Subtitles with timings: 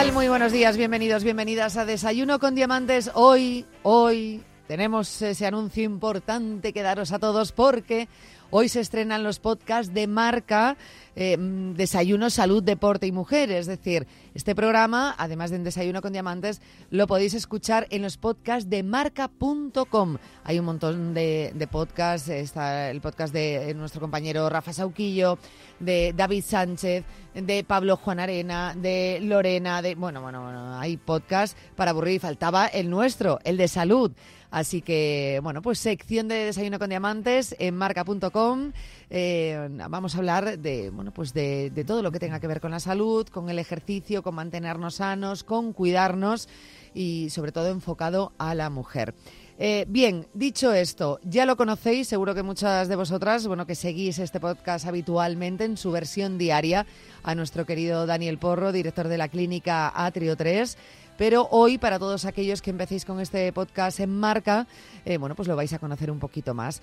[0.00, 3.10] Muy buenos días, bienvenidos, bienvenidas a Desayuno con Diamantes.
[3.14, 8.08] Hoy, hoy tenemos ese anuncio importante que daros a todos porque
[8.50, 10.76] hoy se estrenan los podcasts de marca
[11.16, 13.50] eh, Desayuno, Salud, Deporte y Mujer.
[13.50, 16.60] Es decir, este programa, además de Desayuno con Diamantes,
[16.90, 20.16] lo podéis escuchar en los podcasts de marca.com.
[20.44, 22.28] Hay un montón de, podcasts.
[22.28, 25.38] Está el podcast de nuestro compañero Rafa Sauquillo,
[25.78, 31.56] de David Sánchez, de Pablo Juan Arena, de Lorena, de bueno, bueno, bueno, hay podcasts
[31.76, 34.12] para aburrir faltaba el nuestro, el de salud.
[34.50, 38.72] Así que, bueno, pues sección de Desayuno con Diamantes en marca.com.
[39.10, 42.60] Eh, vamos a hablar de, bueno, pues de, de todo lo que tenga que ver
[42.60, 46.48] con la salud, con el ejercicio, con mantenernos sanos, con cuidarnos
[46.94, 49.14] y sobre todo enfocado a la mujer.
[49.62, 54.18] Eh, bien, dicho esto, ya lo conocéis, seguro que muchas de vosotras, bueno, que seguís
[54.18, 56.86] este podcast habitualmente en su versión diaria,
[57.22, 60.78] a nuestro querido Daniel Porro, director de la clínica Atrio 3.
[61.18, 64.66] Pero hoy, para todos aquellos que empecéis con este podcast en marca,
[65.04, 66.80] eh, bueno, pues lo vais a conocer un poquito más.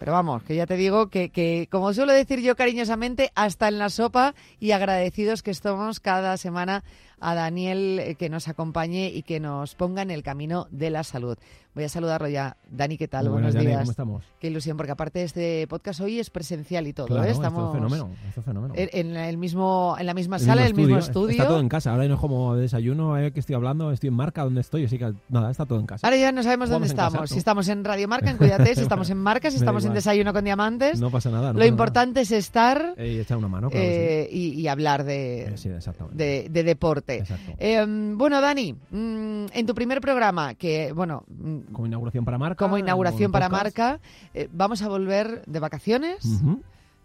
[0.00, 3.78] Pero vamos, que ya te digo que, que, como suelo decir yo cariñosamente, hasta en
[3.78, 6.82] la sopa y agradecidos que estamos cada semana
[7.20, 11.02] a Daniel eh, que nos acompañe y que nos ponga en el camino de la
[11.04, 11.36] salud.
[11.74, 12.56] Voy a saludarlo ya.
[12.70, 13.24] Dani, ¿qué tal?
[13.26, 13.80] Muy Buenos días.
[13.80, 14.24] ¿Cómo estamos?
[14.40, 17.30] Qué ilusión, porque aparte este podcast hoy es presencial y todo, Claro, ¿eh?
[17.32, 18.74] esto Estamos es fenómeno, esto es fenómeno.
[18.76, 21.44] en, el mismo, en la misma El sala, en el mismo Está estudio.
[21.46, 21.90] todo en casa.
[21.92, 24.96] Ahora no es como desayuno, eh, que estoy hablando, estoy en marca, donde estoy, así
[24.98, 26.06] que nada, está todo en casa.
[26.06, 27.30] Ahora ya no sabemos dónde Jugamos estamos.
[27.30, 29.92] Si estamos en Radio Marca, en Cuídate, si estamos en Marca, si estamos en.
[29.92, 30.98] Desayuno con Diamantes.
[30.98, 31.48] No pasa nada.
[31.48, 32.94] no Lo pasa importante es estar.
[32.96, 35.10] Eh, y echar una mano, claro eh, y, y hablar sí.
[35.10, 35.54] Eh,
[36.12, 37.05] de, de deporte.
[37.58, 42.64] Eh, bueno, Dani, mm, en tu primer programa, que, bueno, mm, como inauguración para marca.
[42.64, 43.64] como inauguración para podcast.
[43.64, 44.00] marca,
[44.34, 46.24] eh, vamos a volver de vacaciones.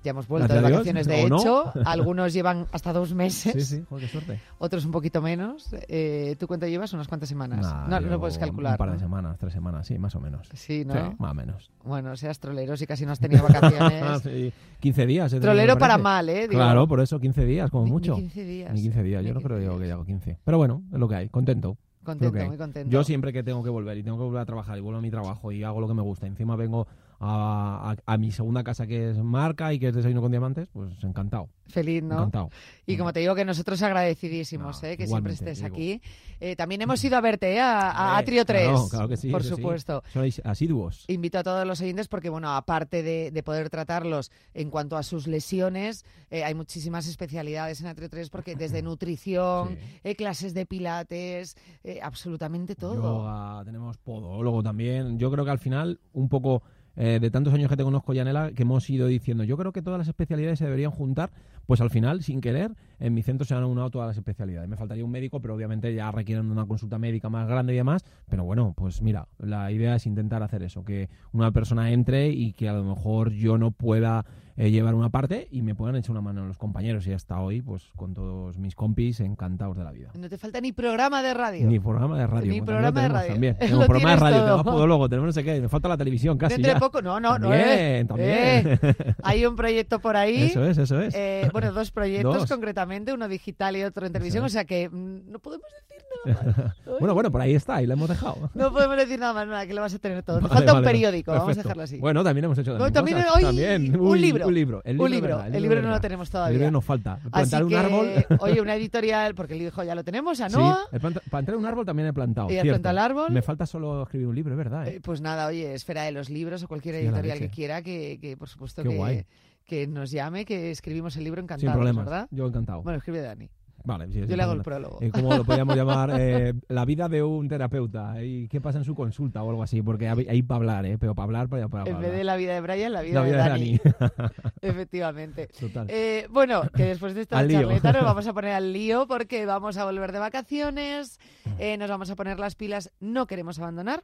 [0.03, 1.37] Ya hemos vuelto de vacaciones, de no.
[1.39, 1.71] hecho.
[1.85, 4.39] Algunos llevan hasta dos meses, Sí, sí, joder, qué suerte.
[4.57, 5.69] otros un poquito menos.
[5.87, 6.91] Eh, ¿Tú cuánto llevas?
[6.93, 7.61] Unas cuantas semanas.
[7.61, 8.73] Nah, no, no yo puedes calcular.
[8.73, 8.99] Un par de ¿no?
[8.99, 10.47] semanas, tres semanas, sí, más o menos.
[10.53, 10.93] Sí, ¿no?
[10.93, 11.71] Sí, más o menos.
[11.83, 14.21] Bueno, seas trolero si casi no has tenido vacaciones.
[14.23, 15.31] Sí, 15 días.
[15.31, 16.47] he tenido, trolero para mal, ¿eh?
[16.47, 18.15] Digo, Claro, por eso 15 días, como ni- ni mucho.
[18.15, 18.73] 15 días.
[18.73, 19.93] Ni 15 días, yo no 15 creo que días.
[19.93, 20.37] hago 15.
[20.43, 21.77] Pero bueno, es lo que hay, contento.
[22.03, 22.89] Contento, muy contento.
[22.89, 25.01] Yo siempre que tengo que volver y tengo que volver a trabajar y vuelvo a
[25.03, 26.87] mi trabajo y hago lo que me gusta, encima vengo
[27.23, 30.67] a, a- a mi segunda casa que es marca y que es desayuno con diamantes,
[30.73, 32.15] pues encantado, Feliz, ¿no?
[32.15, 32.49] encantado.
[32.87, 34.97] Y como te digo, que nosotros agradecidísimos, No, ¿eh?
[34.97, 35.67] que siempre estés digo.
[35.67, 36.01] aquí.
[36.39, 37.59] Eh, también hemos ido a verte, ¿eh?
[37.59, 38.63] a, a Atrio 3.
[38.67, 39.29] Claro, claro que sí.
[39.29, 39.49] por sí.
[39.49, 40.03] supuesto.
[40.11, 41.05] Sois asiduos.
[41.07, 45.03] Invito a todos los oyentes porque, bueno, aparte de, de poder tratarlos en cuanto a
[45.03, 50.15] sus lesiones, hay muchísimas especialidades en Atrio 3 porque desde nutrición, Sí.
[50.15, 51.55] clases de pilates,
[52.01, 52.95] absolutamente todo.
[52.95, 55.19] Yoga, tenemos podólogo también.
[55.19, 56.63] Yo creo que al final, un poco
[56.95, 59.81] eh, de tantos años que te conozco, Yanela, que hemos ido diciendo, yo creo que
[59.81, 61.31] todas las especialidades se deberían juntar,
[61.65, 64.69] pues al final, sin querer, en mi centro se han unado todas las especialidades.
[64.69, 68.05] Me faltaría un médico, pero obviamente ya requieren una consulta médica más grande y demás.
[68.29, 72.53] Pero bueno, pues mira, la idea es intentar hacer eso, que una persona entre y
[72.53, 74.23] que a lo mejor yo no pueda
[74.57, 77.07] eh, llevar una parte y me puedan echar una mano los compañeros.
[77.07, 80.11] Y hasta hoy, pues con todos mis compis, encantados de la vida.
[80.13, 81.67] No te falta ni programa de radio.
[81.67, 82.51] Ni programa de radio.
[82.51, 83.31] Ni pues programa de radio.
[83.31, 83.57] También.
[83.59, 84.45] Tenemos programa de radio, todo.
[84.45, 85.61] tenemos podólogo, tenemos no sé qué.
[85.61, 86.79] Me falta la televisión casi Dentro de ya.
[86.79, 87.49] poco, no, no, no.
[87.49, 88.05] También, eh.
[88.07, 88.29] también.
[88.29, 90.43] Eh, hay un proyecto por ahí.
[90.43, 91.15] Eso es, eso es.
[91.15, 92.49] Eh, bueno, dos proyectos Dos.
[92.49, 94.51] concretamente, uno digital y otro en televisión, es.
[94.51, 96.53] o sea que mm, no podemos decir nada
[96.85, 96.99] más.
[96.99, 98.49] Bueno, bueno, por ahí está, y la hemos dejado.
[98.55, 100.37] No podemos decir nada más, nada, que lo vas a tener todo.
[100.37, 101.97] Te Vale, falta un periódico, vamos a dejarlo así.
[101.99, 103.35] Bueno, también hemos hecho también, también cosas.
[103.35, 103.99] hoy También.
[103.99, 104.47] un libro.
[104.47, 104.81] Un libro.
[104.83, 106.57] El libro, un libro, verdad, el libro no lo tenemos El todavía.
[106.57, 107.13] libro nos falta.
[107.13, 108.09] Así Plantar un que, árbol.
[108.39, 110.79] oye, una editorial, porque el hijo ya lo tenemos, a Sí, Noa.
[110.91, 112.49] el planta- para entrar un árbol también he plantado.
[112.49, 112.89] ¿Y cierto.
[112.89, 113.31] el árbol?
[113.31, 114.87] Me falta solo escribir un libro, es verdad.
[114.87, 114.95] ¿eh?
[114.97, 118.19] Eh, pues nada, oye, Esfera de los Libros o cualquier Sí, editorial que quiera, que,
[118.21, 119.25] que por supuesto Qué que, guay.
[119.65, 122.05] Que nos llame, que escribimos el libro Sin encantados, problemas.
[122.05, 122.27] ¿verdad?
[122.31, 122.81] Yo encantado.
[122.83, 123.49] Bueno, escribe Dani.
[123.83, 124.99] Vale, sí, Yo sin le hago el prólogo.
[125.01, 126.11] Eh, ¿Cómo lo podríamos llamar?
[126.19, 128.23] Eh, la vida de un terapeuta.
[128.23, 129.81] ¿Y qué pasa en su consulta o algo así?
[129.81, 130.97] Porque hay, hay para hablar, ¿eh?
[130.99, 133.25] Pero para hablar, para, para En vez de la vida de Brian, la vida, La
[133.25, 133.79] vida de de Dani.
[134.61, 135.47] Efectivamente.
[135.59, 135.87] Total.
[135.89, 139.77] Eh, bueno, que después de esta charleta nos vamos a poner al lío porque vamos
[139.77, 141.19] a volver de vacaciones,
[141.57, 144.03] eh, nos vamos a poner las pilas, no queremos abandonar,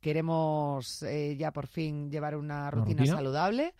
[0.00, 3.16] queremos eh, ya por fin llevar una rutina, rutina?
[3.16, 3.74] saludable.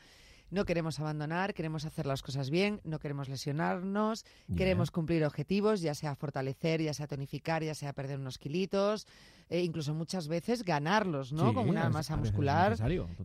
[0.51, 4.25] No queremos abandonar, queremos hacer las cosas bien, no queremos lesionarnos,
[4.57, 9.07] queremos cumplir objetivos, ya sea fortalecer, ya sea tonificar, ya sea perder unos kilitos,
[9.49, 11.49] e incluso muchas veces ganarlos, ¿no?
[11.49, 12.77] Sí, Con una masa muscular.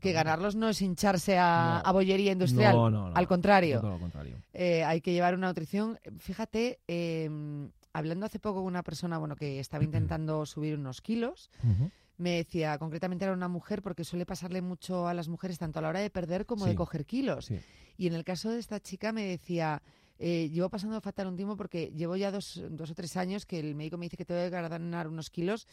[0.02, 1.90] Que ganarlos no es hincharse a, No.
[1.90, 3.80] a bollería industrial, No, no, no, al contrario.
[3.82, 4.38] Todo lo contrario.
[4.54, 6.00] Eh, hay que llevar una nutrición.
[6.18, 7.30] Fíjate, eh,
[7.94, 11.50] hablando hace poco con una persona bueno, que estaba intentando subir unos kilos.
[12.20, 15.82] Me decía, concretamente era una mujer, porque suele pasarle mucho a las mujeres, tanto a
[15.82, 17.46] la hora de perder como de coger kilos.
[17.46, 17.60] Sí.
[17.98, 19.82] Y en el caso de esta chica me decía
[20.20, 23.60] eh, llevo pasando fatal un tiempo porque llevo ya dos, dos o tres años que
[23.60, 25.66] el médico me dice que tengo que ganar unos kilos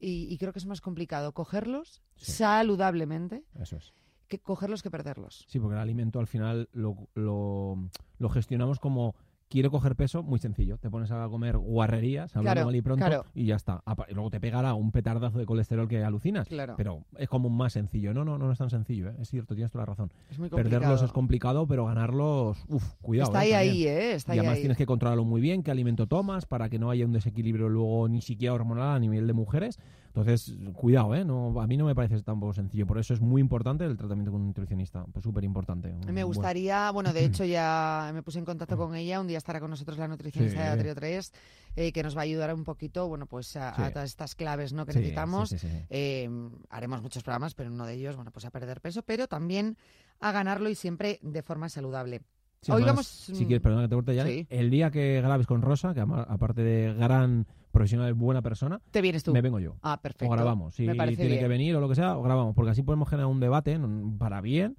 [0.00, 2.32] y, y creo que es más complicado cogerlos Sí.
[2.32, 3.92] saludablemente Eso es.
[4.26, 5.44] que cogerlos que perderlos.
[5.48, 7.88] Sí, porque el alimento al final lo, lo,
[8.18, 9.14] lo gestionamos como
[9.54, 10.78] quiero coger peso, muy sencillo.
[10.78, 13.24] Te pones a comer guarrerías, hablando Claro, mal y pronto, claro.
[13.34, 13.84] y ya está.
[14.08, 16.48] Y luego te pegará un petardazo de colesterol que alucinas.
[16.48, 16.74] Claro.
[16.76, 18.12] Pero es como más sencillo.
[18.12, 19.14] No, no, no es tan sencillo, ¿eh?
[19.20, 20.10] es cierto, tienes toda la razón.
[20.28, 20.80] Es muy complicado.
[20.80, 23.30] Perderlos es complicado, pero ganarlos, uff, cuidado.
[23.30, 23.54] Está ¿eh?
[23.54, 23.96] ahí, También.
[23.96, 24.14] ahí, ¿eh?
[24.14, 24.60] Está y ahí, además ahí.
[24.62, 28.08] tienes que controlarlo muy bien, qué alimento tomas, para que no haya un desequilibrio luego
[28.08, 29.78] ni siquiera hormonal a nivel de mujeres.
[30.16, 31.24] Entonces, cuidado, ¿eh?
[31.24, 32.86] No, a mí no me parece tampoco sencillo.
[32.86, 35.04] Por eso es muy importante el tratamiento con un nutricionista.
[35.12, 35.92] Pues súper importante.
[35.92, 39.58] Me gustaría, bueno, de hecho ya me puse en contacto con ella, un día estará
[39.58, 40.62] con nosotros la nutricionista Sí.
[40.62, 41.32] de Atrio 3,
[41.74, 44.86] eh, que nos va a ayudar un poquito, bueno, pues a, todas estas claves ¿no?
[44.86, 45.52] que Sí, necesitamos.
[45.90, 46.30] Eh,
[46.70, 49.76] haremos muchos programas, pero uno de ellos, bueno, pues a perder peso, pero también
[50.20, 52.22] a ganarlo y siempre de forma saludable.
[52.68, 54.26] Hoy vamos, Si mm, quieres, perdona que te corte ya.
[54.56, 59.22] El día que grabes con Rosa, que aparte de gran profesional, buena persona, Te vienes
[59.22, 59.32] tú.
[59.34, 59.76] me vengo yo.
[59.82, 60.26] Ah, perfecto.
[60.26, 60.74] O grabamos.
[60.74, 61.38] Si Me tiene bien.
[61.40, 62.54] que venir o lo que sea, o grabamos.
[62.54, 63.78] Porque así podemos generar un debate
[64.18, 64.76] para bien.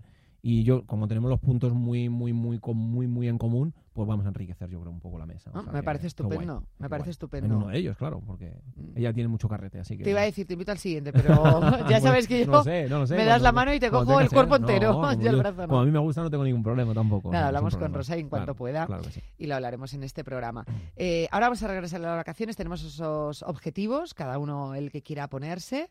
[0.48, 4.26] Y yo, como tenemos los puntos muy, muy, muy, muy, muy en común, pues vamos
[4.28, 5.50] a enriquecer, yo creo, un poco la mesa.
[5.52, 7.12] O Ah, sea me parece guay, estupendo, me parece guay.
[7.14, 7.48] estupendo.
[7.48, 8.92] En uno de ellos, claro, porque Mm.
[8.96, 10.04] ella tiene mucho carrete, así que...
[10.04, 12.88] Te iba a decir, te invito al siguiente, pero ya sabes que yo No sé,
[12.88, 13.16] no lo sé.
[13.16, 14.62] me das cuando- la mano y te cojo el cuerpo ser.
[14.70, 15.68] entero, No, y el brazo no.
[15.68, 17.32] Como a mí me gusta, no tengo ningún problema tampoco.
[17.32, 17.92] Nada, hablamos con.
[17.92, 18.86] Rosa en cuanto Claro, pueda.
[18.86, 19.22] Claro que sí.
[19.40, 20.64] y lo hablaremos en este programa.
[20.96, 25.02] Eh, ahora vamos a regresar a las vacaciones, tenemos esos objetivos, cada uno el que
[25.02, 25.90] quiera ponerse.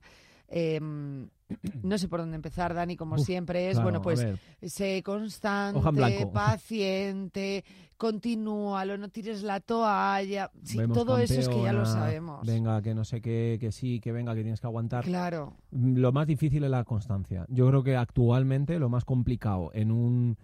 [0.49, 0.81] Eh,
[1.83, 4.27] no sé por dónde empezar, Dani, como Uf, siempre es, Claro, bueno, pues
[4.63, 7.65] sé constante, paciente,
[7.97, 10.51] continúalo, no tires la toalla.
[10.63, 12.47] Sí, todo eso es que ya lo sabemos.
[12.47, 15.05] Venga, que no sé qué, que sí, que venga, que tienes que aguantar.
[15.05, 17.47] Claro, Lo más difícil es la constancia.
[17.49, 20.37] Yo creo que actualmente lo más complicado en un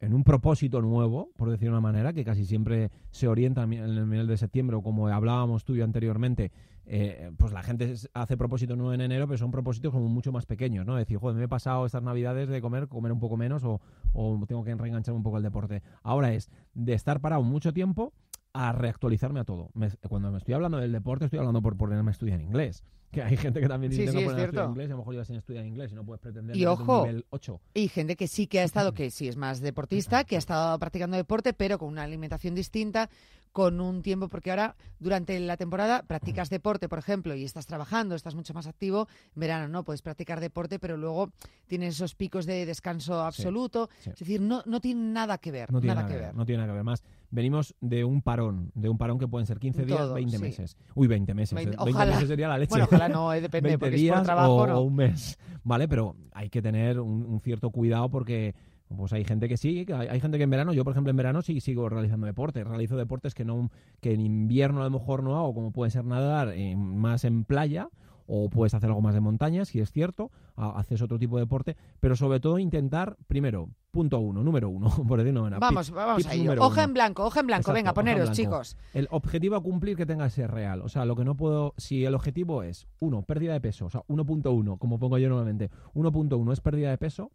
[0.00, 3.72] en un propósito nuevo, por decir de una manera, que casi siempre se orienta en
[3.72, 6.52] el mes de septiembre, o como hablábamos tú y yo anteriormente,
[6.86, 10.46] eh, pues la gente hace propósito nuevo en enero, pero son propósitos como mucho más
[10.46, 10.94] pequeños, ¿no?
[10.94, 13.80] Decir, joder, me he pasado estas navidades de comer, comer un poco menos, o,
[14.14, 15.82] o tengo que reenganchar un poco el deporte.
[16.02, 18.14] Ahora es de estar parado mucho tiempo
[18.54, 19.70] a reactualizarme a todo.
[20.08, 22.84] Cuando me estoy hablando del deporte, estoy hablando por ponerme a estudiar inglés.
[23.10, 24.98] Que hay gente que también dice Sí, tengo sí, que es a inglés, a lo
[24.98, 27.60] mejor llevas sin estudiar inglés y no puedes pretender Y meterte un ojo, nivel 8.
[27.74, 30.78] y gente que sí que ha estado, que sí es más deportista, que ha estado
[30.78, 33.08] practicando deporte, pero con una alimentación distinta,
[33.50, 38.14] con un tiempo, porque ahora durante la temporada practicas deporte, por ejemplo, y estás trabajando,
[38.14, 41.30] estás mucho más activo, en verano no, puedes practicar deporte, pero luego
[41.66, 44.10] tienes esos picos de descanso absoluto, sí.
[44.10, 46.34] es decir, no, no tiene nada que ver, No tiene nada que ver.
[46.34, 46.84] No tiene nada que ver.
[46.84, 50.36] Más, venimos de un parón, de un parón que pueden ser 15 días, Todo, 20
[50.36, 50.42] sí.
[50.42, 50.76] meses.
[50.94, 51.56] Uy, 20 meses.
[51.56, 51.84] Veinte- eh.
[51.84, 52.12] 20 ojalá.
[52.12, 52.70] meses sería la leche.
[52.70, 54.82] Bueno, ojalá no, eh, depende, 20 porque es días por trabajo, o, ¿no?
[54.82, 55.38] un mes.
[55.64, 58.54] Vale, pero hay que tener un, un cierto cuidado porque
[58.96, 61.16] pues hay gente que sí, hay, hay gente que en verano, yo por ejemplo en
[61.16, 65.22] verano sí sigo realizando deporte, realizo deportes que no que en invierno a lo mejor
[65.22, 67.88] no hago, como puede ser nadar eh, más en playa
[68.28, 71.42] o puedes hacer algo más de montaña, si es cierto, ha- haces otro tipo de
[71.42, 75.58] deporte, pero sobre todo intentar, primero, punto uno, número uno, por decirlo de una manera.
[75.58, 76.52] Vamos, vamos a ello.
[76.60, 76.82] Hoja uno.
[76.82, 78.76] en blanco, hoja en blanco, Exacto, venga, poneros, chicos.
[78.94, 80.82] El objetivo a cumplir que tenga que ser real.
[80.82, 81.74] O sea, lo que no puedo.
[81.78, 85.70] Si el objetivo es, uno, pérdida de peso, o sea, 1.1, como pongo yo normalmente,
[85.94, 87.32] 1.1 es pérdida de peso,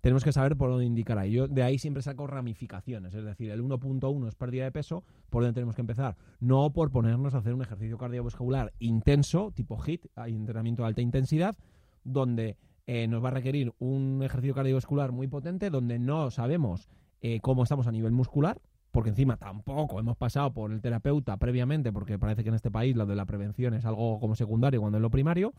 [0.00, 1.32] tenemos que saber por dónde indicar ahí.
[1.32, 3.14] Yo de ahí siempre saco ramificaciones.
[3.14, 6.16] Es decir, el 1.1 es pérdida de peso, por dónde tenemos que empezar.
[6.40, 11.56] No por ponernos a hacer un ejercicio cardiovascular intenso, tipo HIT, entrenamiento de alta intensidad,
[12.04, 16.88] donde eh, nos va a requerir un ejercicio cardiovascular muy potente, donde no sabemos
[17.20, 18.60] eh, cómo estamos a nivel muscular,
[18.92, 22.96] porque encima tampoco hemos pasado por el terapeuta previamente, porque parece que en este país
[22.96, 25.52] lo de la prevención es algo como secundario cuando es lo primario,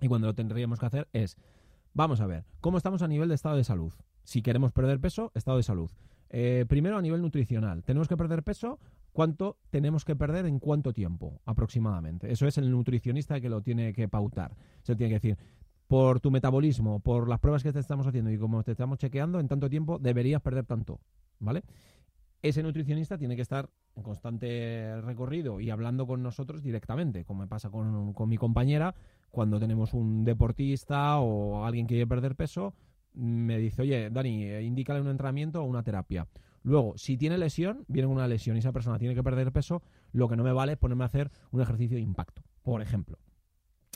[0.00, 1.36] y cuando lo tendríamos que hacer es,
[1.92, 3.92] vamos a ver, ¿cómo estamos a nivel de estado de salud?
[4.24, 5.90] Si queremos perder peso, estado de salud.
[6.28, 8.78] Eh, primero a nivel nutricional, ¿tenemos que perder peso?
[9.12, 12.30] ¿Cuánto tenemos que perder en cuánto tiempo aproximadamente?
[12.30, 14.56] Eso es el nutricionista que lo tiene que pautar.
[14.82, 15.38] Se tiene que decir,
[15.88, 19.40] por tu metabolismo, por las pruebas que te estamos haciendo y como te estamos chequeando,
[19.40, 21.00] en tanto tiempo deberías perder tanto,
[21.40, 21.64] ¿vale?
[22.42, 27.48] Ese nutricionista tiene que estar en constante recorrido y hablando con nosotros directamente, como me
[27.48, 28.94] pasa con, con mi compañera,
[29.30, 32.74] cuando tenemos un deportista o alguien que quiere perder peso,
[33.14, 36.28] me dice, oye, Dani, eh, indícale un entrenamiento o una terapia.
[36.62, 39.82] Luego, si tiene lesión, viene una lesión y esa persona tiene que perder peso,
[40.12, 43.18] lo que no me vale es ponerme a hacer un ejercicio de impacto, por ejemplo.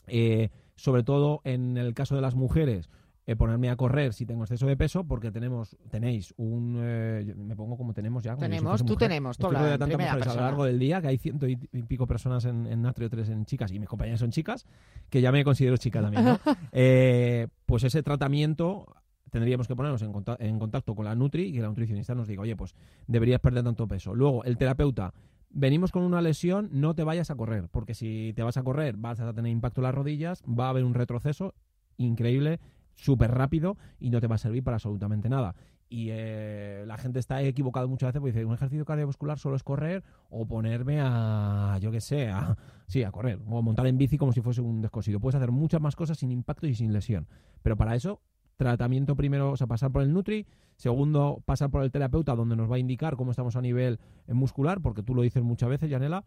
[0.07, 2.91] Eh, sobre todo en el caso de las mujeres,
[3.27, 7.57] eh, ponerme a correr si tengo exceso de peso, porque tenemos, tenéis un, eh, me
[7.57, 8.33] pongo como tenemos ya.
[8.35, 9.09] como si Tenemos, fuese tú mujer.
[9.09, 12.07] tenemos, tú la de mujeres a lo largo del día, que hay ciento y pico
[12.07, 14.67] personas en, en Natrio 3 en chicas, y mis compañeras son chicas,
[15.09, 16.39] que ya me considero chica también, ¿no?
[16.73, 18.87] Eh, pues ese tratamiento
[19.31, 22.43] tendríamos que ponernos en, en contacto con la Nutri y que la nutricionista nos diga,
[22.43, 22.75] oye, pues
[23.07, 24.15] deberías perder tanto peso.
[24.15, 25.13] Luego, el terapeuta,
[25.51, 28.97] venimos con una lesión, no te vayas a correr, porque si te vas a correr
[28.97, 31.55] vas a tener impacto en las rodillas, va a haber un retroceso
[31.97, 32.61] increíble,
[32.95, 35.55] súper rápido y no te va a servir para absolutamente nada.
[35.89, 39.63] Y eh, la gente está equivocada muchas veces porque dice, un ejercicio cardiovascular solo es
[39.63, 44.17] correr o ponerme a, yo qué sé, a, sí, a correr o montar en bici
[44.19, 45.21] como si fuese un descosido.
[45.21, 47.29] Puedes hacer muchas más cosas sin impacto y sin lesión.
[47.63, 48.21] Pero para eso
[48.57, 50.47] tratamiento primero, o sea, pasar por el Nutri,
[50.77, 53.99] segundo, pasar por el terapeuta donde nos va a indicar cómo estamos a nivel
[54.29, 56.25] muscular, porque tú lo dices muchas veces, Yanela,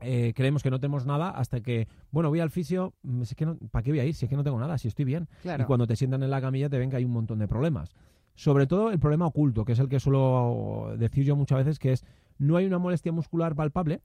[0.00, 3.46] eh, creemos que no tenemos nada hasta que, bueno, voy al fisio, mm, es que
[3.46, 4.14] no, ¿para qué voy a ir?
[4.14, 5.28] Si es que no tengo nada, si estoy bien.
[5.44, 7.94] Y cuando te sientan en la camilla te ven que hay un montón de problemas.
[8.34, 11.92] Sobre todo el problema oculto, que es el que suelo decir yo muchas veces, que
[11.92, 12.04] es
[12.38, 14.02] no hay una molestia muscular palpable,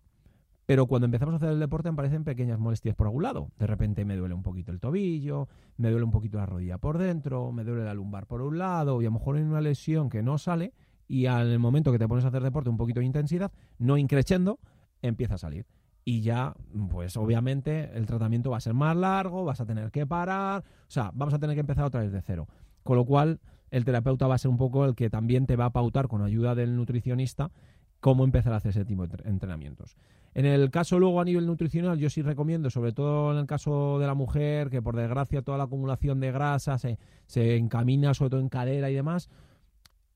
[0.65, 3.51] pero cuando empezamos a hacer el deporte aparecen pequeñas molestias por algún lado.
[3.59, 6.97] De repente me duele un poquito el tobillo, me duele un poquito la rodilla por
[6.97, 10.09] dentro, me duele la lumbar por un lado, y a lo mejor hay una lesión
[10.09, 10.73] que no sale,
[11.09, 14.59] y al momento que te pones a hacer deporte un poquito de intensidad, no increciendo,
[15.01, 15.65] empieza a salir
[16.03, 16.55] y ya,
[16.89, 20.91] pues obviamente el tratamiento va a ser más largo, vas a tener que parar, o
[20.91, 22.47] sea, vamos a tener que empezar otra vez de cero.
[22.83, 23.39] Con lo cual,
[23.69, 26.21] el terapeuta va a ser un poco el que también te va a pautar con
[26.23, 27.51] ayuda del nutricionista
[27.99, 29.95] cómo empezar a hacer ese tipo de entrenamientos.
[30.33, 33.99] En el caso luego a nivel nutricional, yo sí recomiendo, sobre todo en el caso
[33.99, 38.31] de la mujer, que por desgracia toda la acumulación de grasa se, se encamina sobre
[38.31, 39.29] todo en cadera y demás,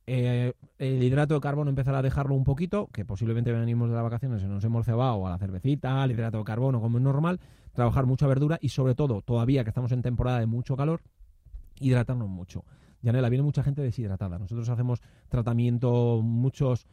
[0.07, 4.03] eh, el hidrato de carbono empezar a dejarlo un poquito, que posiblemente venimos de las
[4.03, 7.39] vacaciones y nos hemos cebado a la cervecita, al hidrato de carbono como es normal,
[7.73, 11.01] trabajar mucha verdura y sobre todo, todavía que estamos en temporada de mucho calor,
[11.79, 12.63] hidratarnos mucho.
[13.01, 14.39] Yanela, viene mucha gente deshidratada.
[14.39, 16.87] Nosotros hacemos tratamiento, muchos,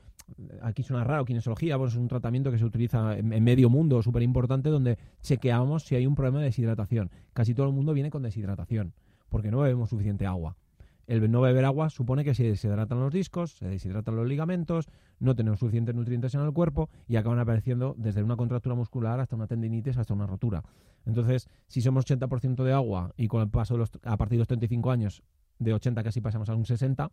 [0.63, 4.03] aquí suena raro, kinesiología, pues es un tratamiento que se utiliza en, en medio mundo,
[4.03, 7.11] súper importante, donde chequeamos si hay un problema de deshidratación.
[7.33, 8.93] Casi todo el mundo viene con deshidratación,
[9.29, 10.57] porque no bebemos suficiente agua
[11.07, 15.35] el no beber agua supone que se deshidratan los discos, se deshidratan los ligamentos, no
[15.35, 19.47] tenemos suficientes nutrientes en el cuerpo y acaban apareciendo desde una contractura muscular hasta una
[19.47, 20.63] tendinitis, hasta una rotura.
[21.07, 24.41] Entonces, si somos 80% de agua y con el paso de los, a partir de
[24.41, 25.23] los 35 años,
[25.59, 27.11] de 80 casi pasamos a un 60,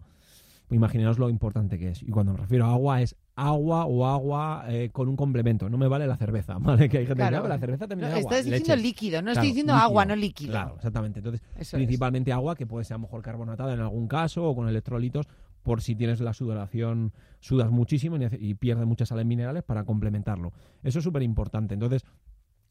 [0.76, 2.04] imaginaos lo importante que es.
[2.04, 5.70] Y cuando me refiero a agua es agua o agua eh, con un complemento.
[5.70, 6.90] No me vale la cerveza, ¿vale?
[6.90, 8.32] Que hay gente que la cerveza también es agua.
[8.32, 10.52] Estás diciendo líquido, no estoy diciendo agua, no líquido.
[10.52, 11.20] Claro, exactamente.
[11.20, 14.68] Entonces, principalmente agua que puede ser a lo mejor carbonatada en algún caso o con
[14.68, 15.28] electrolitos
[15.64, 20.54] por si tienes la sudoración, sudas muchísimo y, y pierdes muchas sales minerales para complementarlo.
[20.84, 21.74] Eso es súper importante.
[21.74, 22.06] Entonces,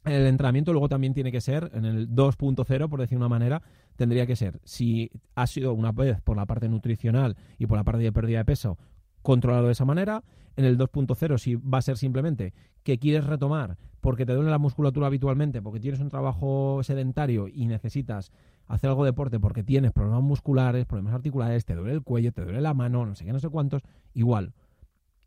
[0.04, 3.62] el entrenamiento luego también tiene que ser, en el 2.0, por decir una manera,
[3.96, 7.84] tendría que ser, si ha sido una vez por la parte nutricional y por la
[7.84, 8.78] parte de pérdida de peso,
[9.22, 10.24] controlarlo de esa manera.
[10.56, 12.52] En el 2.0, si va a ser simplemente
[12.82, 17.66] que quieres retomar porque te duele la musculatura habitualmente, porque tienes un trabajo sedentario y
[17.66, 18.32] necesitas
[18.66, 22.42] hacer algo de deporte porque tienes problemas musculares, problemas articulares, te duele el cuello, te
[22.42, 23.82] duele la mano, no sé qué, no sé cuántos,
[24.14, 24.52] igual.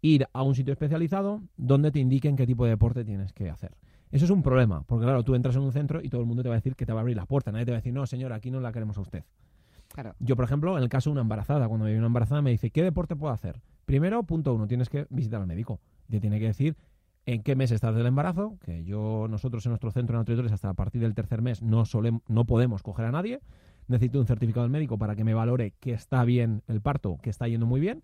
[0.01, 3.77] Ir a un sitio especializado donde te indiquen qué tipo de deporte tienes que hacer.
[4.11, 6.43] Eso es un problema, porque claro, tú entras en un centro y todo el mundo
[6.43, 7.51] te va a decir que te va a abrir la puerta.
[7.51, 9.23] Nadie te va a decir, no, señor, aquí no la queremos a usted.
[9.93, 10.15] Claro.
[10.19, 12.51] Yo, por ejemplo, en el caso de una embarazada, cuando me viene una embarazada, me
[12.51, 13.61] dice, ¿qué deporte puedo hacer?
[13.85, 15.79] Primero, punto uno, tienes que visitar al médico.
[16.09, 16.75] Te tiene que decir
[17.25, 20.69] en qué mes estás del embarazo, que yo, nosotros en nuestro centro de nutriciones hasta
[20.69, 23.39] a partir del tercer mes no, solemos, no podemos coger a nadie.
[23.87, 27.29] Necesito un certificado del médico para que me valore que está bien el parto, que
[27.29, 28.03] está yendo muy bien,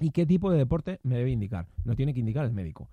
[0.00, 1.66] y qué tipo de deporte me debe indicar.
[1.84, 2.88] No tiene que indicar el médico.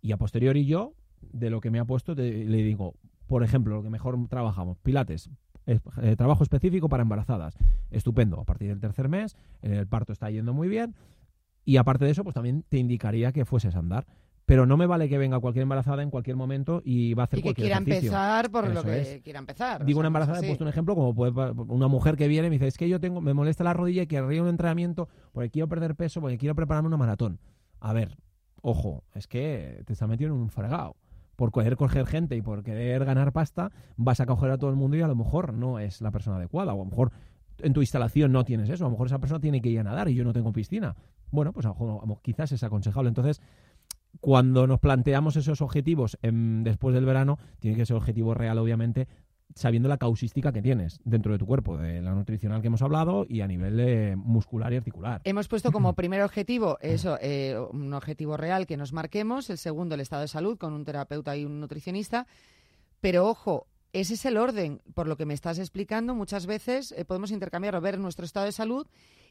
[0.00, 0.94] Y a posteriori yo
[1.32, 2.94] de lo que me ha puesto, le digo,
[3.26, 5.30] por ejemplo, lo que mejor trabajamos, pilates,
[5.66, 7.56] eh, trabajo específico para embarazadas.
[7.90, 10.94] Estupendo, a partir del tercer mes, el parto está yendo muy bien.
[11.64, 14.06] Y aparte de eso, pues también te indicaría que fueses a andar.
[14.44, 17.38] Pero no me vale que venga cualquier embarazada en cualquier momento y va a hacer
[17.38, 19.84] y que quiera empezar por lo que quiera empezar.
[19.84, 22.56] Digo una embarazada, he puesto un ejemplo como puede, una mujer que viene y me
[22.56, 25.68] dice, es que yo tengo, me molesta la rodilla y querría un entrenamiento porque quiero
[25.68, 27.38] perder peso, porque quiero prepararme una maratón.
[27.78, 28.18] A ver,
[28.62, 30.96] ojo, es que te está metiendo en un fregado
[31.42, 34.76] por querer coger gente y por querer ganar pasta, vas a coger a todo el
[34.76, 36.72] mundo y a lo mejor no es la persona adecuada.
[36.72, 37.10] O a lo mejor
[37.58, 38.84] en tu instalación no tienes eso.
[38.84, 40.94] A lo mejor esa persona tiene que ir a nadar y yo no tengo piscina.
[41.32, 43.08] Bueno, pues a lo mejor, quizás es aconsejable.
[43.08, 43.42] Entonces,
[44.20, 49.08] cuando nos planteamos esos objetivos después del verano, tiene que ser objetivo real, obviamente,
[49.54, 53.26] sabiendo la causística que tienes dentro de tu cuerpo, de la nutricional que hemos hablado
[53.28, 55.20] y a nivel muscular y articular.
[55.24, 59.94] Hemos puesto como primer objetivo eso, eh, un objetivo real que nos marquemos, el segundo
[59.94, 62.26] el estado de salud con un terapeuta y un nutricionista,
[63.00, 67.04] pero ojo, ese es el orden, por lo que me estás explicando, muchas veces eh,
[67.04, 68.86] podemos intercambiar o ver nuestro estado de salud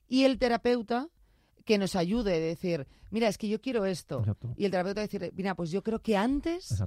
[0.07, 1.07] y el terapeuta
[1.65, 4.23] que nos ayude a decir, mira, es que yo quiero esto.
[4.57, 6.83] Y el terapeuta decir, mira, pues yo creo que antes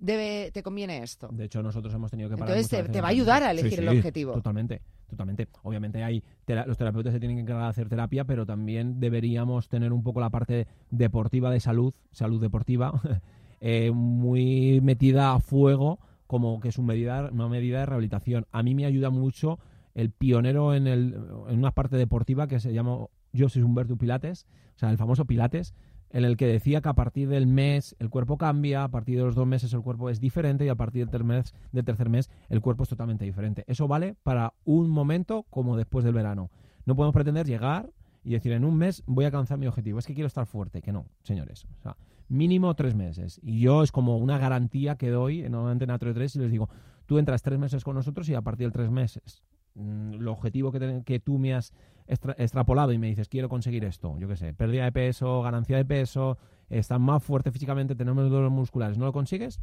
[0.00, 1.28] debe, te conviene esto.
[1.30, 3.80] De hecho, nosotros hemos tenido que parar Entonces te, va a ayudar a Sí, elegir
[3.80, 4.32] el objetivo.
[4.32, 5.48] Totalmente, totalmente.
[5.62, 9.68] Obviamente hay tera- los terapeutas se tienen que encargar de hacer terapia, pero también deberíamos
[9.68, 13.00] tener un poco la parte deportiva de salud, salud deportiva,
[13.60, 18.46] eh, muy metida a fuego, como que es un medida, una medida de rehabilitación.
[18.52, 19.58] A mí me ayuda mucho
[19.94, 21.14] el pionero en, el,
[21.48, 25.74] en una parte deportiva que se llama José Humberto Pilates, o sea, el famoso Pilates,
[26.12, 29.24] en el que decía que a partir del mes el cuerpo cambia, a partir de
[29.24, 32.82] los dos meses el cuerpo es diferente y a partir del, tercer mes el cuerpo
[32.82, 33.64] es totalmente diferente.
[33.66, 36.50] Eso vale para un momento como después del verano.
[36.84, 37.90] No podemos pretender llegar
[38.24, 39.98] y decir en un mes voy a alcanzar mi objetivo.
[39.98, 40.82] Es que quiero estar fuerte.
[40.82, 41.66] Que no, señores.
[41.78, 41.96] O sea,
[42.28, 43.40] mínimo tres meses.
[43.42, 46.68] Y yo es como una garantía que doy normalmente en Atrio 3 y les digo,
[47.06, 49.42] tú entras tres meses con nosotros y a partir del tres meses
[49.74, 51.72] mm, el objetivo que, que tú me has
[52.10, 55.76] extra- extrapolado y me dices quiero conseguir esto, yo qué sé, pérdida de peso, ganancia
[55.76, 56.36] de peso,
[56.68, 59.60] estar más fuerte físicamente, tener menos dolores musculares, ¿no lo consigues?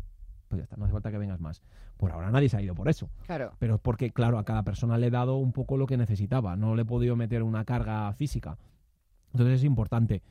[0.47, 1.61] Pues ya está, no hace falta que vengas más.
[1.97, 3.09] Por ahora nadie se ha ido por eso.
[3.25, 3.51] Claro.
[3.59, 6.55] Pero es porque, claro, a cada persona le he dado un poco lo que necesitaba.
[6.55, 8.57] No le he podido meter una carga física.
[9.33, 10.21] Entonces es importante.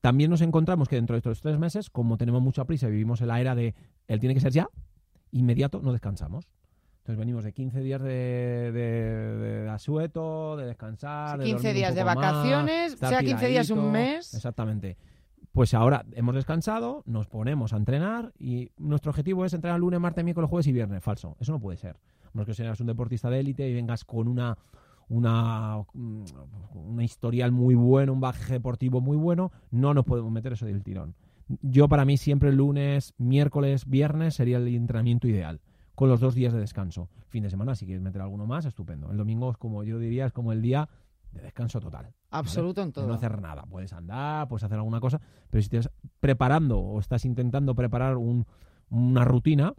[0.00, 3.20] También nos encontramos que dentro de estos tres meses, como tenemos mucha prisa y vivimos
[3.20, 3.74] en la era de
[4.08, 4.68] él tiene que ser ya,
[5.30, 6.48] inmediato, no descansamos.
[7.02, 11.36] Entonces venimos de 15 días de, de, de asueto, de descansar.
[11.40, 14.32] de 15 dormir un días de más, vacaciones, sea 15 días un mes.
[14.34, 14.96] Exactamente.
[15.50, 20.22] Pues ahora hemos descansado, nos ponemos a entrenar y nuestro objetivo es entrenar lunes, martes,
[20.22, 21.02] miércoles, jueves y viernes.
[21.02, 21.36] Falso.
[21.40, 21.96] Eso no puede ser.
[22.22, 24.56] A menos que seas un deportista de élite y vengas con una,
[25.08, 26.24] una, mm,
[26.72, 30.84] una historial muy bueno, un bagaje deportivo muy bueno, no nos podemos meter eso del
[30.84, 31.16] tirón.
[31.62, 35.60] Yo para mí siempre lunes, miércoles, viernes sería el entrenamiento ideal,
[35.94, 37.08] con los dos días de descanso.
[37.28, 39.10] Fin de semana, si quieres meter alguno más, estupendo.
[39.10, 40.88] El domingo es como yo diría, es como el día
[41.32, 42.04] de descanso total.
[42.04, 42.14] ¿vale?
[42.30, 43.06] Absoluto en de todo.
[43.06, 43.62] no hacer nada.
[43.64, 45.20] Puedes andar, puedes hacer alguna cosa,
[45.50, 48.46] pero si estás preparando o estás intentando preparar un-
[48.90, 49.74] una rutina,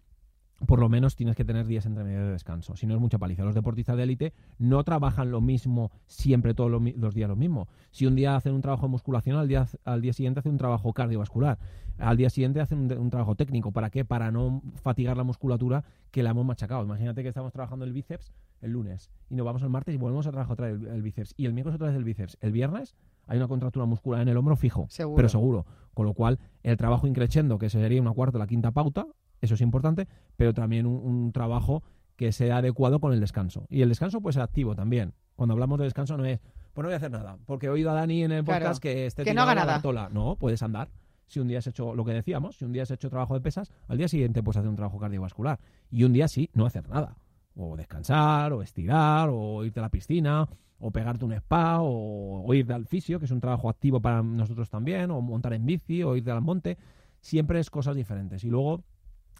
[0.65, 2.75] por lo menos tienes que tener días entre medio de descanso.
[2.75, 3.43] Si no es mucha paliza.
[3.43, 7.67] Los deportistas de élite no trabajan lo mismo siempre todos los días lo mismo.
[7.91, 10.57] Si un día hacen un trabajo de musculación, al día, al día siguiente hacen un
[10.57, 11.57] trabajo cardiovascular.
[11.99, 13.71] Al día siguiente hacen un, un trabajo técnico.
[13.71, 14.03] ¿Para qué?
[14.03, 16.83] Para no fatigar la musculatura que la hemos machacado.
[16.83, 20.25] Imagínate que estamos trabajando el bíceps el lunes y nos vamos el martes y volvemos
[20.25, 21.33] a trabajar otra vez el, el bíceps.
[21.37, 22.37] Y el miércoles otra vez el bíceps.
[22.41, 22.95] El viernes
[23.27, 25.15] hay una contractura muscular en el hombro fijo, Seguro.
[25.17, 25.65] pero seguro.
[25.93, 29.05] Con lo cual, el trabajo increciendo, que sería una cuarta o la quinta pauta,
[29.43, 31.83] eso es importante, pero también un, un trabajo
[32.15, 33.65] que sea adecuado con el descanso.
[33.69, 35.13] Y el descanso puede ser activo también.
[35.35, 36.39] Cuando hablamos de descanso no es,
[36.73, 38.81] pues no voy a hacer nada, porque he oído a Dani en el Claro, podcast
[38.81, 39.73] que esté que no haga nada.
[39.73, 40.09] bartola.
[40.11, 40.89] No, puedes andar.
[41.27, 43.41] Si un día has hecho lo que decíamos, si un día has hecho trabajo de
[43.41, 45.59] pesas, al día siguiente puedes hacer un trabajo cardiovascular.
[45.89, 47.15] Y un día sí, no hacer nada.
[47.55, 50.47] O descansar, o estirar, o irte a la piscina,
[50.79, 54.21] o pegarte un spa, o, o irte al fisio, que es un trabajo activo para
[54.21, 56.77] nosotros también, o montar en bici, o irte al monte.
[57.21, 58.43] Siempre es cosas diferentes.
[58.43, 58.83] Y luego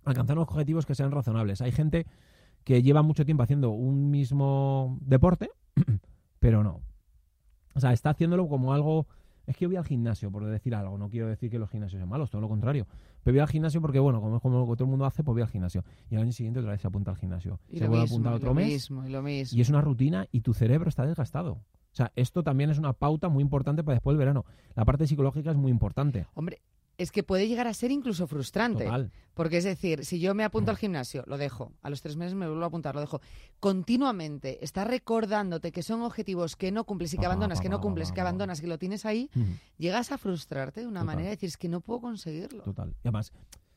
[0.05, 1.61] alcanzar unos objetivos que sean razonables.
[1.61, 2.05] Hay gente
[2.63, 5.49] que lleva mucho tiempo haciendo un mismo deporte,
[6.39, 6.81] pero no.
[7.75, 9.07] O sea, está haciéndolo como algo...
[9.45, 10.97] Es que yo voy al gimnasio, por decir algo.
[10.97, 12.87] No quiero decir que los gimnasios sean malos, todo lo contrario.
[13.23, 15.21] Pero voy al gimnasio porque, bueno, como es como lo que todo el mundo hace,
[15.21, 15.83] pues voy al gimnasio.
[16.09, 17.59] Y al año siguiente otra vez se apunta al gimnasio.
[17.67, 18.67] Y se vuelve a apuntar otro lo mes.
[18.67, 19.57] mismo, y lo mismo.
[19.57, 21.53] Y es una rutina y tu cerebro está desgastado.
[21.93, 24.45] O sea, esto también es una pauta muy importante para después del verano.
[24.75, 26.25] La parte psicológica es muy importante.
[26.35, 26.61] Hombre,
[27.03, 28.85] es que puede llegar a ser incluso frustrante.
[28.85, 29.11] Total.
[29.33, 30.73] Porque es decir, si yo me apunto Mm.
[30.73, 31.71] al gimnasio, lo dejo.
[31.81, 33.19] A los tres meses me vuelvo a apuntar, lo dejo.
[33.59, 38.11] Continuamente estás recordándote que son objetivos que no cumples y que abandonas, que no cumples,
[38.11, 39.29] que abandonas, que lo tienes ahí,
[39.77, 41.05] llegas a frustrarte de una Total.
[41.15, 42.61] manera de decir, es que no puedo conseguirlo.
[42.63, 42.89] Total.
[43.03, 43.31] Y además,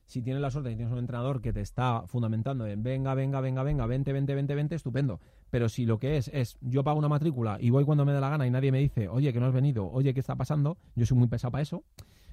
[0.05, 3.41] si tienes la suerte que tienes un entrenador que te está fundamentando en venga, venga,
[3.41, 5.21] venga, venga, 20, 20, 20, 20, estupendo.
[5.51, 8.21] Pero si lo que es es yo pago una matrícula y voy cuando me da
[8.21, 10.77] la gana y nadie me dice, oye, que no has venido, oye, ¿qué está pasando?
[10.95, 11.83] Yo soy muy pesado para eso.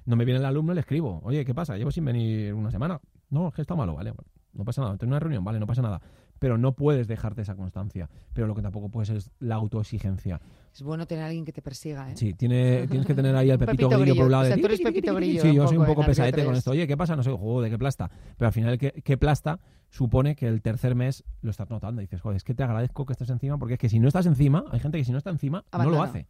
[0.06, 1.76] No me viene el alumno le escribo, oye, ¿qué pasa?
[1.76, 3.00] Llevo sin venir una semana.
[3.30, 4.96] No, es que está malo, vale, bueno, no pasa nada.
[4.96, 6.00] Tengo una reunión, vale, no pasa nada.
[6.38, 8.10] Pero no puedes dejarte esa constancia.
[8.32, 10.40] Pero lo que tampoco puedes es la autoexigencia.
[10.74, 12.16] Es bueno tener a alguien que te persiga, ¿eh?
[12.16, 14.42] Sí, tiene, tienes que tener ahí al Pepito, Pepito Grillo por un lado.
[14.42, 16.58] O sea, de tú eres Pepito Grillo Sí, yo soy un poco pesadete con 3.
[16.58, 16.70] esto.
[16.72, 17.16] Oye, ¿qué pasa?
[17.16, 18.10] No sé, juego de qué plasta.
[18.36, 22.02] Pero al final, ¿qué, qué plasta supone que el tercer mes lo estás notando?
[22.02, 24.08] Y dices, joder, es que te agradezco que estés encima, porque es que si no
[24.08, 26.26] estás encima, hay gente que si no está encima, no lo hace.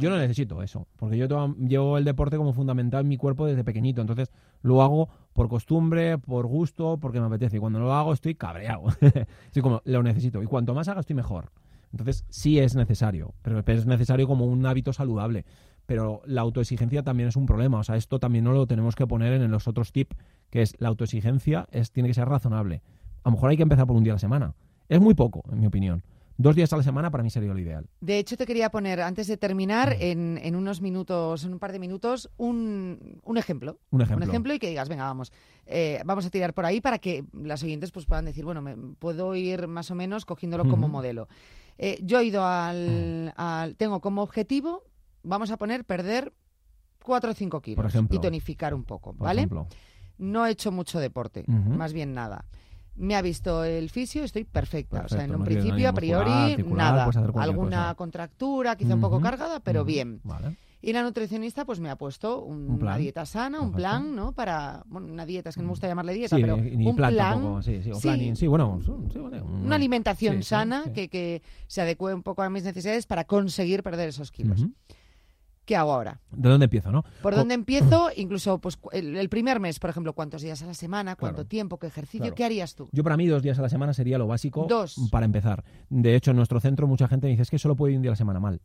[0.00, 3.64] Yo no necesito eso, porque yo llevo el deporte como fundamental en mi cuerpo desde
[3.64, 7.56] pequeñito, entonces lo hago por costumbre, por gusto, porque me apetece.
[7.56, 8.84] Y cuando lo hago estoy cabreado.
[9.46, 10.42] estoy como, lo necesito.
[10.42, 11.50] Y cuanto más haga, estoy mejor.
[11.92, 15.44] Entonces sí es necesario, pero es necesario como un hábito saludable.
[15.86, 17.78] Pero la autoexigencia también es un problema.
[17.78, 20.16] O sea, esto también no lo tenemos que poner en los otros tips,
[20.50, 22.82] que es la autoexigencia es, tiene que ser razonable.
[23.24, 24.54] A lo mejor hay que empezar por un día a la semana.
[24.88, 26.02] Es muy poco, en mi opinión.
[26.36, 27.86] Dos días a la semana para mí sería lo ideal.
[28.00, 31.72] De hecho, te quería poner, antes de terminar, en, en unos minutos, en un par
[31.72, 33.78] de minutos, un, un ejemplo.
[33.90, 34.24] Un ejemplo.
[34.24, 35.32] Un ejemplo y que digas, venga, vamos,
[35.66, 38.76] eh, vamos a tirar por ahí para que las oyentes pues, puedan decir, bueno, me,
[38.98, 41.28] puedo ir más o menos cogiéndolo como modelo.
[41.78, 44.84] Eh, yo he ido al, al- Tengo como objetivo,
[45.22, 46.32] vamos a poner, perder
[47.04, 48.16] 4 o 5 kilos Por ejemplo.
[48.16, 49.40] y tonificar un poco, Por ¿vale?
[49.40, 49.66] ejemplo.
[50.18, 52.44] No he hecho mucho deporte, más bien nada.
[52.94, 55.02] Me ha visto el fisio, estoy perfecta.
[55.06, 56.24] o sea, en un principio, a muscular,
[56.54, 57.04] priori, nada.
[57.36, 57.94] Alguna cosa.
[57.94, 60.20] contractura, quizá un poco cargada, pero bien.
[60.24, 60.56] Vale.
[60.84, 64.32] Y la nutricionista pues me ha puesto un- Un una dieta sana, un plan, ¿no?
[64.32, 66.86] Para, bueno, una dieta, es que no me gusta llamarle dieta, Sí, pero ni, ni
[66.88, 68.80] un plan, plan, tampoco, sí, sí, o sí, planning, sí, bueno,
[69.64, 70.82] una alimentación sana.
[70.92, 74.66] Que, que se adecue un poco a mis necesidades para conseguir perder esos kilos.
[75.72, 76.20] ¿Qué hago ahora?
[76.30, 77.02] ¿De dónde empiezo, no?
[77.22, 78.10] ¿Por dónde empiezo?
[78.14, 81.16] Incluso pues el, el primer mes, por ejemplo, ¿cuántos días a la semana?
[81.16, 81.48] ¿Cuánto Claro.
[81.48, 81.78] tiempo?
[81.78, 82.24] ¿Qué ejercicio?
[82.24, 82.34] Claro.
[82.34, 82.90] ¿Qué harías tú?
[82.92, 85.08] Yo para mí dos días a la semana sería lo básico Dos.
[85.10, 85.64] para empezar.
[85.88, 88.10] De hecho, en nuestro centro mucha gente dice es que solo puede ir un día
[88.10, 88.60] a la semana mal.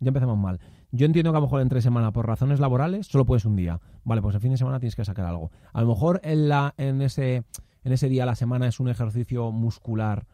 [0.00, 0.58] Ya empezamos mal.
[0.90, 3.54] Yo entiendo que a lo mejor en tres semanas por razones laborales solo puedes un
[3.54, 3.78] día.
[4.04, 5.50] Vale, pues el fin de semana tienes que sacar algo.
[5.74, 7.42] A lo mejor en, la, en, ese,
[7.84, 10.24] en ese día a la semana es un ejercicio muscular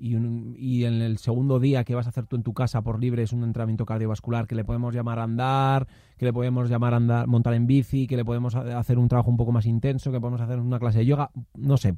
[0.00, 2.82] y, un- y en el segundo día que vas a hacer tú en tu casa
[2.82, 5.86] por libre es un entrenamiento cardiovascular que le podemos llamar andar,
[6.16, 9.30] que le podemos llamar andar, montar en bici, que le podemos ha- hacer un trabajo
[9.30, 11.96] un poco más intenso, que podemos hacer una clase de yoga, no sé,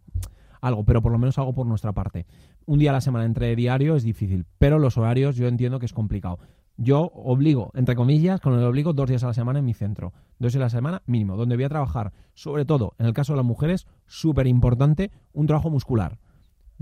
[0.60, 2.26] algo, pero por lo menos algo por nuestra parte.
[2.66, 5.86] Un día a la semana entre diario es difícil, pero los horarios yo entiendo que
[5.86, 6.38] es complicado.
[6.78, 10.12] Yo obligo, entre comillas, con el obligo dos días a la semana en mi centro.
[10.38, 13.34] Dos días a la semana mínimo, donde voy a trabajar, sobre todo, en el caso
[13.34, 16.18] de las mujeres, súper importante, un trabajo muscular.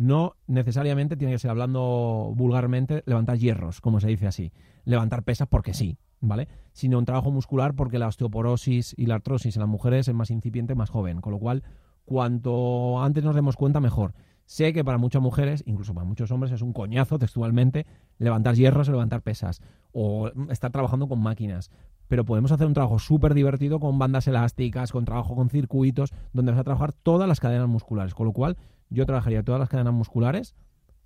[0.00, 4.50] No necesariamente tiene que ser, hablando vulgarmente, levantar hierros, como se dice así.
[4.86, 6.48] Levantar pesas porque sí, ¿vale?
[6.72, 10.30] Sino un trabajo muscular porque la osteoporosis y la artrosis en las mujeres es más
[10.30, 11.20] incipiente, más joven.
[11.20, 11.64] Con lo cual,
[12.06, 14.14] cuanto antes nos demos cuenta, mejor.
[14.46, 17.84] Sé que para muchas mujeres, incluso para muchos hombres, es un coñazo textualmente
[18.16, 19.60] levantar hierros o levantar pesas
[19.92, 21.70] o estar trabajando con máquinas.
[22.10, 26.50] Pero podemos hacer un trabajo súper divertido con bandas elásticas, con trabajo con circuitos, donde
[26.50, 28.14] vas a trabajar todas las cadenas musculares.
[28.14, 28.56] Con lo cual,
[28.88, 30.56] yo trabajaría todas las cadenas musculares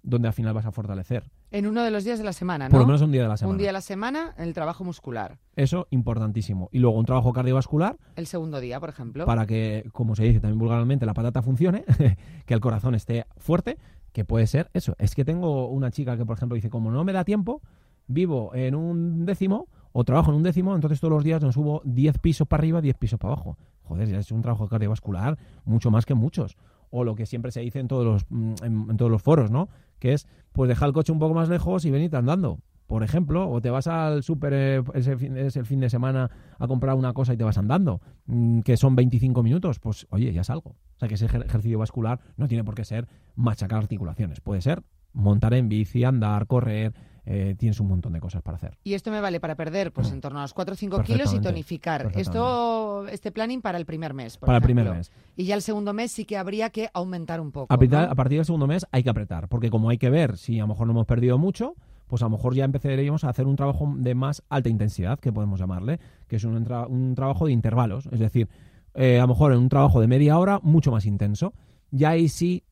[0.03, 1.31] donde al final vas a fortalecer.
[1.51, 2.71] En uno de los días de la semana, ¿no?
[2.71, 3.53] Por lo menos un día de la semana.
[3.53, 5.37] Un día a la semana, el trabajo muscular.
[5.57, 6.71] Eso, importantísimo.
[6.73, 9.27] Y luego un trabajo cardiovascular El segundo día, por ejemplo.
[9.27, 11.85] para que, como se dice también vulgarmente, la patata funcione,
[12.47, 13.77] que el corazón esté fuerte,
[14.13, 14.95] que puede ser eso.
[14.99, 17.61] Es que tengo una chica que, por ejemplo, dice, como no me da tiempo,
[18.07, 21.81] vivo en un décimo o trabajo en un décimo, entonces todos los días nos subo
[21.85, 23.57] 10 pisos para arriba, 10 pisos para abajo.
[23.85, 26.57] Joder, ya es un trabajo cardiovascular mucho más que muchos.
[26.91, 28.55] O lo que siempre se dice en todos los, mm,
[28.91, 29.69] en, todos los foros, ¿no?
[30.01, 32.59] Que es, pues dejar el coche un poco más lejos y venirte andando.
[32.89, 36.29] Por ejemplo, o te vas al súper eh, ese fin, es el fin de semana
[36.59, 40.33] a comprar una cosa y te vas andando, mm, que son 25 minutos, pues oye,
[40.33, 40.71] ya es algo.
[40.71, 44.41] O sea, que ese ejer- ejercicio vascular no tiene por qué ser machacar articulaciones.
[44.41, 46.95] Puede ser montar en bici, andar, correr,
[47.27, 48.77] eh, tienes un montón de cosas para hacer.
[48.85, 51.33] Y esto me vale para perder pues en torno a los 4 o 5 kilos
[51.35, 52.11] y tonificar.
[52.15, 54.37] Esto, este planning para el primer mes.
[54.37, 55.11] por para el primer mes.
[55.37, 57.73] Y ya el segundo mes sí que habría que aumentar un poco.
[57.73, 57.99] A, partir- ¿no?
[57.99, 60.63] a partir del segundo mes hay que apretar, porque como hay que ver si a
[60.65, 61.75] lo mejor no hemos perdido mucho,
[62.07, 65.33] pues a lo mejor ya empezaríamos a hacer un trabajo de más alta intensidad, que
[65.33, 66.57] podemos llamarle, que es un,
[66.89, 68.07] un trabajo de intervalos.
[68.13, 68.49] Es decir,
[68.95, 71.55] eh, a lo mejor en un trabajo de media hora, mucho más intenso.
[71.91, 72.63] Ya ahí sí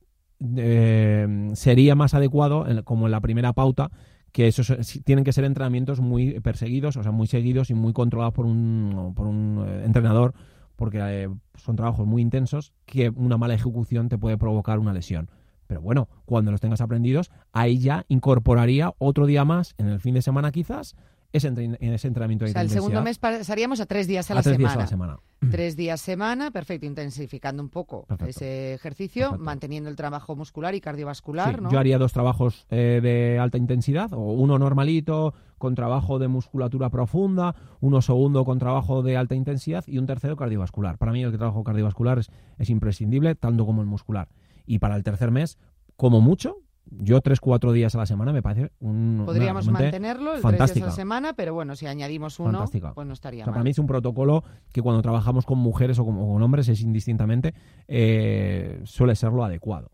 [0.57, 3.91] eh, sería más adecuado, como en la primera pauta,
[4.33, 7.93] que esos eh, tienen que ser entrenamientos muy perseguidos, o sea, muy seguidos y muy
[7.93, 10.35] controlados por un, por un eh, entrenador,
[10.77, 15.31] porque eh, son trabajos muy intensos que una mala ejecución te puede provocar una lesión.
[15.67, 20.15] Pero bueno, cuando los tengas aprendidos, ahí ya incorporaría otro día más, en el fin
[20.15, 20.97] de semana quizás,
[21.33, 24.35] ese, entre- ese entrenamiento O de sea, el segundo mes pasaríamos a tres días a,
[24.35, 24.69] a la tres semana.
[24.69, 25.19] días a la semana.
[25.51, 28.31] Tres días semana, perfecto, intensificando un poco Perfecto.
[28.31, 29.45] ese ejercicio, Perfecto.
[29.45, 31.71] manteniendo el trabajo muscular y cardiovascular, Sí, ¿no?
[31.71, 36.91] Yo haría dos trabajos eh, de alta intensidad, o uno normalito con trabajo de musculatura
[36.91, 40.99] profunda, uno segundo con trabajo de alta intensidad y un tercero cardiovascular.
[40.99, 44.29] Para mí el trabajo cardiovascular es, es imprescindible, tanto como el muscular.
[44.67, 45.59] Y para el tercer mes,
[45.97, 46.57] como mucho,
[46.91, 49.23] yo tres, cuatro días a la semana me parece un...
[49.25, 52.93] Podríamos mantenerlo el tres días a la semana, pero bueno, si añadimos uno, Fantástica.
[52.95, 53.55] pues no estaría O sea, mal.
[53.55, 56.69] para mí es un protocolo que cuando trabajamos con mujeres o con, o con hombres
[56.69, 57.55] es indistintamente,
[57.89, 59.91] eh, suele ser lo adecuado.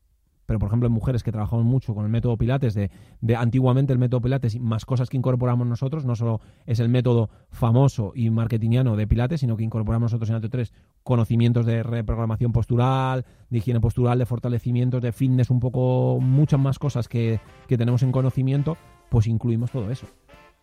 [0.47, 3.93] Pero, por ejemplo, en mujeres que trabajamos mucho con el método Pilates, de, de antiguamente
[3.93, 8.13] el método Pilates y más cosas que incorporamos nosotros, no solo es el método famoso
[8.15, 10.73] y marketingiano de Pilates, sino que incorporamos nosotros en AT3
[11.09, 16.79] conocimientos de reprogramación postural, de higiene postural, de fortalecimientos, de fitness, un poco, muchas más
[16.79, 18.77] cosas que, que tenemos en conocimiento,
[19.09, 20.07] pues incluimos todo eso.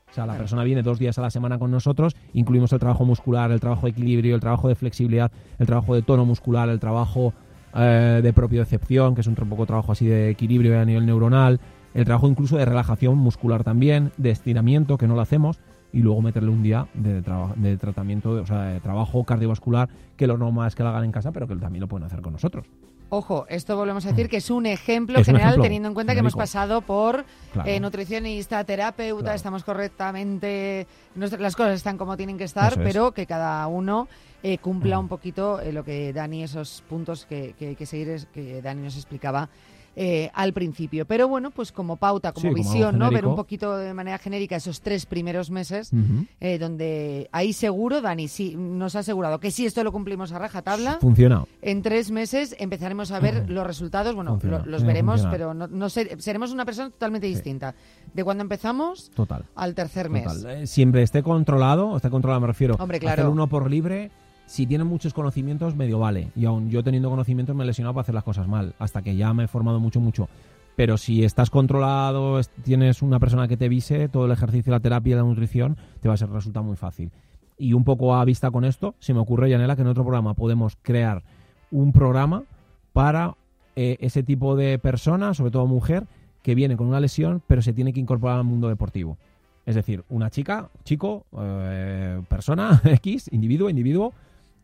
[0.07, 0.43] O sea, la Claro.
[0.43, 3.87] persona viene dos días a la semana con nosotros, incluimos el trabajo muscular, el trabajo
[3.87, 7.33] de equilibrio, el trabajo de flexibilidad, el trabajo de tono muscular, el trabajo
[7.73, 11.59] eh, de propiocepción, que es un poco trabajo así de equilibrio a nivel neuronal,
[11.95, 15.59] el trabajo incluso de relajación muscular también, de estiramiento, que no lo hacemos,
[15.95, 17.23] y luego meterle un día de,
[17.55, 21.11] de tratamiento, o sea, de trabajo cardiovascular, que lo normal es que lo hagan en
[21.13, 22.67] casa, pero que también lo pueden hacer con nosotros.
[23.07, 26.35] Ojo, esto volvemos a decir que es un ejemplo general teniendo en cuenta que hemos
[26.35, 27.23] pasado por
[27.63, 33.65] eh, nutricionista, terapeuta, estamos correctamente, las cosas están como tienen que estar, pero que cada
[33.67, 34.09] uno
[34.43, 38.61] eh, cumpla un poquito eh, lo que Dani, esos puntos que, que, que seguir, que
[38.61, 39.47] Dani nos explicaba
[39.95, 41.05] eh, al principio.
[41.05, 43.09] Pero bueno, pues como pauta, como visión, ¿no?
[43.11, 45.91] Ver un poquito de manera genérica esos tres primeros meses,
[46.39, 50.39] eh, donde ahí seguro, Dani, sí, nos ha asegurado que si esto lo cumplimos a
[50.39, 50.97] rajatabla.
[50.99, 51.45] Funciona.
[51.61, 54.15] En tres meses empezaremos a ver los resultados.
[54.15, 57.75] Bueno, los veremos, pero no, seremos una persona totalmente distinta.
[58.13, 59.43] De cuando empezamos Total.
[59.55, 60.45] al tercer mes.
[60.45, 62.75] Eh, siempre esté controlado, esté controlado me refiero.
[62.79, 63.29] Hombre, claro.
[63.29, 64.11] uno por libre
[64.45, 66.31] si tiene muchos conocimientos, medio vale.
[66.35, 69.15] Y aún yo teniendo conocimientos me he lesionado para hacer las cosas mal, hasta que
[69.15, 70.29] ya me he formado mucho, mucho.
[70.75, 75.15] Pero si estás controlado, tienes una persona que te vise, todo el ejercicio, la terapia,
[75.15, 77.11] la nutrición, te va a ser resulta muy fácil.
[77.57, 80.33] Y un poco a vista con esto, se me ocurre, Yanela, que en otro programa
[80.33, 81.23] podemos crear
[81.71, 82.43] un programa
[82.91, 83.35] para
[83.75, 86.07] eh, ese tipo de persona, sobre todo mujer,
[86.43, 89.17] que viene con una lesión, pero se tiene que incorporar al mundo deportivo.
[89.65, 94.13] Es decir, una chica, chico, eh, persona X, individuo, individuo,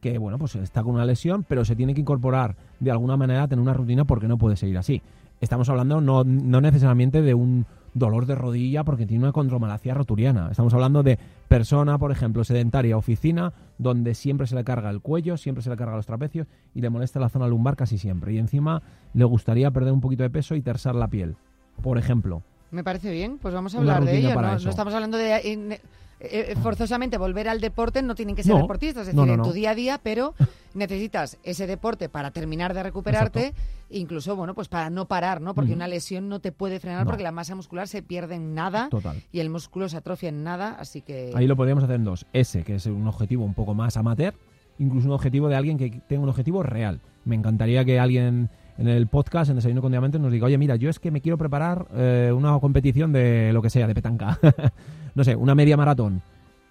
[0.01, 3.43] que bueno, pues está con una lesión, pero se tiene que incorporar de alguna manera
[3.43, 5.01] a tener una rutina porque no puede seguir así.
[5.39, 10.49] Estamos hablando no, no necesariamente de un dolor de rodilla porque tiene una condromalacia roturiana.
[10.49, 15.37] Estamos hablando de persona, por ejemplo, sedentaria, oficina, donde siempre se le carga el cuello,
[15.37, 18.33] siempre se le carga los trapecios y le molesta la zona lumbar casi siempre.
[18.33, 18.81] Y encima
[19.13, 21.35] le gustaría perder un poquito de peso y tersar la piel,
[21.81, 22.41] por ejemplo.
[22.71, 24.41] Me parece bien, pues vamos a hablar de ello.
[24.41, 25.79] no estamos hablando de
[26.23, 29.53] eh, eh, forzosamente volver al deporte no tienen que ser deportistas, es decir, en tu
[29.53, 30.35] día a día, pero
[30.75, 33.53] necesitas ese deporte para terminar de recuperarte,
[33.89, 35.55] incluso, bueno, pues para no parar, ¿no?
[35.55, 38.89] Porque una lesión no te puede frenar porque la masa muscular se pierde en nada
[39.31, 41.31] y el músculo se atrofia en nada, así que...
[41.33, 42.27] Ahí lo podríamos hacer en dos.
[42.33, 44.35] Ese, que es un objetivo un poco más amateur,
[44.77, 47.01] incluso un objetivo de alguien que tenga un objetivo real.
[47.25, 50.75] Me encantaría que alguien en el podcast, en Desayuno con Diamantes, nos diga, oye, mira,
[50.75, 54.39] yo es que me quiero preparar eh, una competición de lo que sea, de petanca.
[55.15, 56.21] no sé, una media maratón,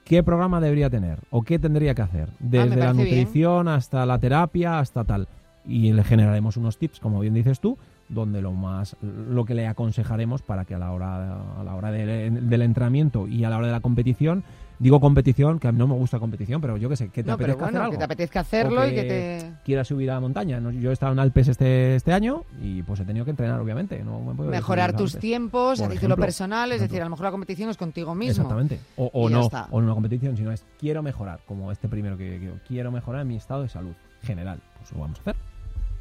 [0.04, 1.18] ¿qué programa debería tener?
[1.30, 2.28] ¿O qué tendría que hacer?
[2.30, 5.28] Ah, Desde la nutrición hasta la terapia, hasta tal.
[5.66, 7.76] Y le generaremos unos tips, como bien dices tú,
[8.08, 11.92] donde lo más lo que le aconsejaremos para que a la hora a la hora
[11.92, 14.42] del entrenamiento y a la hora de la competición
[14.80, 17.30] Digo competición, que a mí no me gusta competición, pero yo qué sé, que te
[17.30, 17.92] apetezca hacer algo.
[17.92, 19.52] Que te apetezca hacerlo y que te...
[19.62, 20.58] Quieras subir a la montaña.
[20.72, 24.02] Yo he estado en Alpes este, este año y pues he tenido que entrenar, obviamente.
[24.02, 27.76] No Mejorar tus tiempos a título personal, es decir, a lo mejor la competición es
[27.76, 28.30] contigo mismo.
[28.30, 28.80] Exactamente.
[28.96, 32.54] O, no, o no una competición, sino es quiero mejorar, como este primero que quiero.
[32.66, 34.60] Quiero mejorar mi estado de salud general.
[34.78, 35.49] Pues lo vamos a hacer.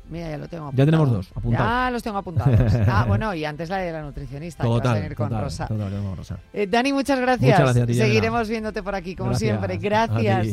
[0.09, 0.85] Mira, ya lo tengo apuntado.
[0.85, 1.67] Ya tenemos dos apuntados.
[1.67, 2.73] Ya los tengo apuntados.
[2.87, 5.67] ah, bueno, y antes la de la nutricionista total, que vas a venir con Rosa.
[6.15, 6.39] Rosa.
[6.51, 7.59] Eh, Dani, muchas gracias.
[7.59, 9.77] Muchas gracias a ti, Seguiremos viéndote por aquí, como siempre.
[9.77, 10.47] Gracias.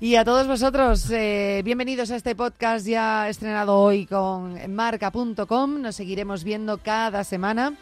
[0.00, 5.80] y a todos vosotros, eh, bienvenidos a este podcast ya estrenado hoy con marca.com.
[5.80, 7.74] Nos seguiremos viendo cada semana.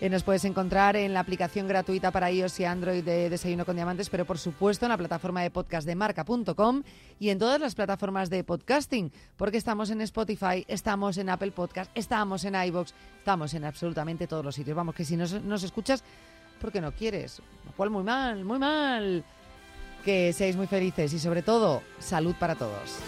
[0.00, 3.76] Eh, nos puedes encontrar en la aplicación gratuita para iOS y Android de Desayuno con
[3.76, 6.82] Diamantes, pero por supuesto en la plataforma de podcast de marca.com
[7.18, 11.90] y en todas las plataformas de podcasting, porque estamos en Spotify, estamos en Apple Podcast,
[11.94, 14.74] estamos en iBox, estamos en absolutamente todos los sitios.
[14.74, 16.02] Vamos, que si nos, nos escuchas,
[16.62, 19.22] porque no quieres, lo cual muy mal, muy mal.
[20.02, 23.00] Que seáis muy felices y sobre todo, salud para todos.